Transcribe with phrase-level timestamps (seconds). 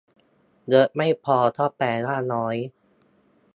[0.69, 2.55] เยอะไม่พอก็แปลว่าน้อย